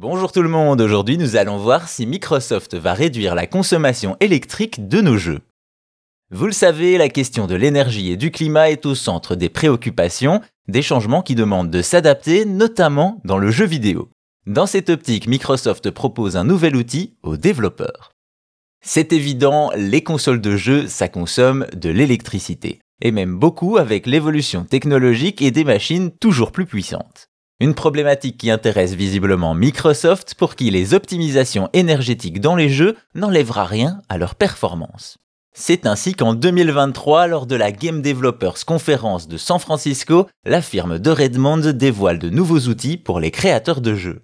Bonjour 0.00 0.32
tout 0.32 0.40
le 0.40 0.48
monde, 0.48 0.80
aujourd'hui 0.80 1.18
nous 1.18 1.36
allons 1.36 1.58
voir 1.58 1.90
si 1.90 2.06
Microsoft 2.06 2.74
va 2.74 2.94
réduire 2.94 3.34
la 3.34 3.46
consommation 3.46 4.16
électrique 4.20 4.88
de 4.88 5.02
nos 5.02 5.18
jeux. 5.18 5.40
Vous 6.30 6.46
le 6.46 6.52
savez, 6.52 6.96
la 6.96 7.10
question 7.10 7.46
de 7.46 7.54
l'énergie 7.54 8.10
et 8.10 8.16
du 8.16 8.30
climat 8.30 8.70
est 8.70 8.86
au 8.86 8.94
centre 8.94 9.34
des 9.34 9.50
préoccupations, 9.50 10.40
des 10.68 10.80
changements 10.80 11.20
qui 11.20 11.34
demandent 11.34 11.68
de 11.68 11.82
s'adapter, 11.82 12.46
notamment 12.46 13.20
dans 13.26 13.36
le 13.36 13.50
jeu 13.50 13.66
vidéo. 13.66 14.08
Dans 14.46 14.64
cette 14.64 14.88
optique, 14.88 15.26
Microsoft 15.26 15.90
propose 15.90 16.34
un 16.38 16.44
nouvel 16.44 16.76
outil 16.76 17.18
aux 17.22 17.36
développeurs. 17.36 18.12
C'est 18.82 19.12
évident, 19.12 19.70
les 19.76 20.02
consoles 20.02 20.40
de 20.40 20.56
jeux, 20.56 20.88
ça 20.88 21.08
consomme 21.08 21.66
de 21.74 21.90
l'électricité, 21.90 22.80
et 23.02 23.12
même 23.12 23.38
beaucoup 23.38 23.76
avec 23.76 24.06
l'évolution 24.06 24.64
technologique 24.64 25.42
et 25.42 25.50
des 25.50 25.64
machines 25.64 26.10
toujours 26.10 26.52
plus 26.52 26.64
puissantes. 26.64 27.29
Une 27.62 27.74
problématique 27.74 28.38
qui 28.38 28.50
intéresse 28.50 28.94
visiblement 28.94 29.54
Microsoft 29.54 30.34
pour 30.34 30.54
qui 30.54 30.70
les 30.70 30.94
optimisations 30.94 31.68
énergétiques 31.74 32.40
dans 32.40 32.56
les 32.56 32.70
jeux 32.70 32.96
n'enlèvera 33.14 33.66
rien 33.66 34.00
à 34.08 34.16
leur 34.16 34.34
performance. 34.34 35.18
C'est 35.52 35.84
ainsi 35.84 36.14
qu'en 36.14 36.32
2023, 36.32 37.26
lors 37.26 37.44
de 37.44 37.56
la 37.56 37.70
Game 37.70 38.00
Developers 38.00 38.64
Conference 38.64 39.28
de 39.28 39.36
San 39.36 39.58
Francisco, 39.58 40.26
la 40.46 40.62
firme 40.62 40.98
de 40.98 41.10
Redmond 41.10 41.58
dévoile 41.74 42.18
de 42.18 42.30
nouveaux 42.30 42.60
outils 42.60 42.96
pour 42.96 43.20
les 43.20 43.30
créateurs 43.30 43.82
de 43.82 43.94
jeux. 43.94 44.22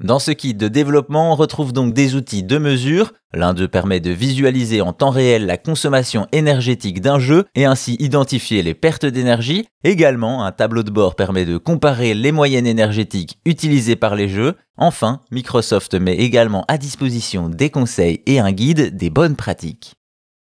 Dans 0.00 0.20
ce 0.20 0.30
kit 0.30 0.54
de 0.54 0.68
développement, 0.68 1.32
on 1.32 1.34
retrouve 1.34 1.72
donc 1.72 1.92
des 1.92 2.14
outils 2.14 2.44
de 2.44 2.58
mesure. 2.58 3.12
L'un 3.34 3.52
d'eux 3.52 3.66
permet 3.66 3.98
de 3.98 4.12
visualiser 4.12 4.80
en 4.80 4.92
temps 4.92 5.10
réel 5.10 5.44
la 5.44 5.56
consommation 5.56 6.28
énergétique 6.30 7.00
d'un 7.00 7.18
jeu 7.18 7.46
et 7.56 7.64
ainsi 7.64 7.96
identifier 7.98 8.62
les 8.62 8.74
pertes 8.74 9.06
d'énergie. 9.06 9.66
Également, 9.82 10.44
un 10.44 10.52
tableau 10.52 10.84
de 10.84 10.92
bord 10.92 11.16
permet 11.16 11.44
de 11.44 11.58
comparer 11.58 12.14
les 12.14 12.30
moyennes 12.30 12.68
énergétiques 12.68 13.40
utilisées 13.44 13.96
par 13.96 14.14
les 14.14 14.28
jeux. 14.28 14.54
Enfin, 14.76 15.20
Microsoft 15.32 15.94
met 15.94 16.14
également 16.14 16.64
à 16.68 16.78
disposition 16.78 17.48
des 17.48 17.70
conseils 17.70 18.22
et 18.26 18.38
un 18.38 18.52
guide 18.52 18.96
des 18.96 19.10
bonnes 19.10 19.34
pratiques. 19.34 19.94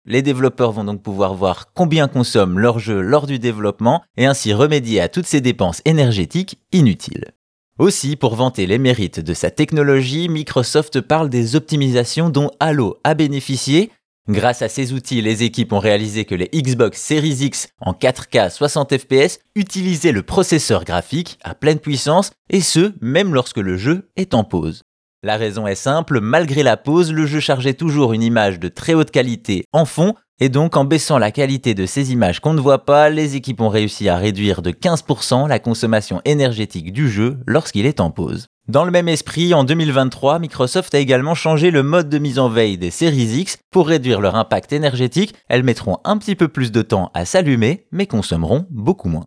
Les 0.07 0.23
développeurs 0.23 0.73
vont 0.73 0.85
donc 0.85 1.03
pouvoir 1.03 1.35
voir 1.35 1.75
combien 1.75 2.09
consomment 2.09 2.59
leur 2.59 2.79
jeu 2.79 3.03
lors 3.03 3.27
du 3.27 3.39
développement 3.39 4.03
et 4.17 4.25
ainsi 4.25 4.55
remédier 4.55 5.03
à 5.03 5.11
toutes 5.11 5.27
ces 5.27 5.43
dépenses 5.43 5.83
énergétiques 5.85 6.59
inutiles. 6.73 7.33
Aussi, 7.79 8.17
pour 8.17 8.35
vanter 8.35 8.67
les 8.67 8.77
mérites 8.77 9.19
de 9.19 9.33
sa 9.33 9.51
technologie, 9.51 10.29
Microsoft 10.29 11.01
parle 11.01 11.31
des 11.31 11.57
optimisations 11.57 12.29
dont 12.29 12.51
Halo 12.61 12.99
a 13.03 13.15
bénéficié. 13.15 13.91
Grâce 14.29 14.61
à 14.61 14.69
ces 14.69 14.93
outils, 14.93 15.23
les 15.23 15.43
équipes 15.43 15.73
ont 15.73 15.79
réalisé 15.79 16.27
que 16.27 16.35
les 16.35 16.51
Xbox 16.53 17.01
Series 17.01 17.39
X 17.41 17.69
en 17.81 17.93
4K 17.93 18.51
60 18.51 18.99
fps 18.99 19.39
utilisaient 19.57 20.13
le 20.13 20.23
processeur 20.23 20.85
graphique 20.85 21.39
à 21.43 21.55
pleine 21.55 21.79
puissance, 21.79 22.33
et 22.51 22.61
ce, 22.61 22.93
même 23.01 23.33
lorsque 23.33 23.57
le 23.57 23.79
jeu 23.79 24.11
est 24.17 24.35
en 24.35 24.45
pause. 24.45 24.83
La 25.25 25.37
raison 25.37 25.69
est 25.69 25.77
simple, 25.77 26.21
malgré 26.21 26.65
la 26.65 26.77
pause, 26.77 27.13
le 27.13 27.27
jeu 27.27 27.39
chargeait 27.39 27.75
toujours 27.75 28.13
une 28.13 28.25
image 28.25 28.59
de 28.59 28.67
très 28.67 28.95
haute 28.95 29.13
qualité 29.13 29.67
en 29.73 29.85
fond, 29.85 30.17
et 30.41 30.49
donc 30.49 30.77
en 30.77 30.85
baissant 30.85 31.17
la 31.17 31.31
qualité 31.31 31.75
de 31.75 31.87
ces 31.87 32.11
images 32.11 32.41
qu'on 32.41 32.55
ne 32.55 32.61
voit 32.61 32.85
pas, 32.85 33.09
les 33.09 33.37
équipes 33.37 33.61
ont 33.61 33.69
réussi 33.69 34.09
à 34.09 34.17
réduire 34.17 34.63
de 34.63 34.73
15% 34.73 35.47
la 35.49 35.61
consommation 35.61 36.21
énergétique 36.25 36.93
du 36.93 37.09
jeu 37.09 37.39
lorsqu'il 37.47 37.87
est 37.87 38.01
en 38.01 38.11
pause. 38.11 38.49
Dans 38.67 38.85
le 38.85 38.91
même 38.91 39.09
esprit, 39.09 39.55
en 39.55 39.63
2023, 39.63 40.41
Microsoft 40.41 40.93
a 40.93 40.99
également 40.99 41.37
changé 41.37 41.71
le 41.71 41.85
mode 41.85 42.09
de 42.09 42.19
mise 42.19 42.41
en 42.41 42.49
veille 42.49 42.77
des 42.77 42.91
séries 42.91 43.39
X 43.39 43.59
pour 43.71 43.87
réduire 43.87 44.21
leur 44.21 44.35
impact 44.35 44.73
énergétique. 44.73 45.35
Elles 45.49 45.63
mettront 45.63 45.99
un 46.05 46.19
petit 46.19 46.35
peu 46.35 46.49
plus 46.49 46.73
de 46.73 46.83
temps 46.83 47.13
à 47.15 47.27
s'allumer, 47.27 47.87
mais 47.93 48.07
consommeront 48.07 48.67
beaucoup 48.71 49.09
moins. 49.09 49.27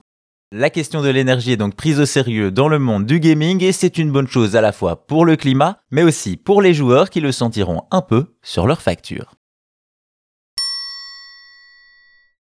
La 0.57 0.69
question 0.69 1.01
de 1.01 1.09
l'énergie 1.09 1.51
est 1.51 1.57
donc 1.57 1.75
prise 1.75 1.99
au 1.99 2.05
sérieux 2.05 2.49
dans 2.49 2.69
le 2.69 2.79
monde 2.79 3.05
du 3.05 3.19
gaming 3.19 3.61
et 3.61 3.73
c'est 3.73 3.97
une 3.97 4.09
bonne 4.09 4.29
chose 4.29 4.55
à 4.55 4.61
la 4.61 4.71
fois 4.71 5.05
pour 5.05 5.25
le 5.25 5.35
climat, 5.35 5.79
mais 5.91 6.01
aussi 6.01 6.37
pour 6.37 6.61
les 6.61 6.73
joueurs 6.73 7.09
qui 7.09 7.19
le 7.19 7.33
sentiront 7.33 7.81
un 7.91 8.01
peu 8.01 8.27
sur 8.41 8.65
leur 8.65 8.81
facture. 8.81 9.33